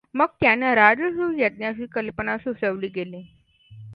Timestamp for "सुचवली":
2.37-2.87